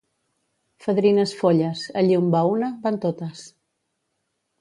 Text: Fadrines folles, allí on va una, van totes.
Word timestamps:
Fadrines 0.85 1.33
folles, 1.41 1.83
allí 2.01 2.17
on 2.21 2.31
va 2.37 2.41
una, 2.53 2.71
van 2.87 2.97
totes. 3.05 3.45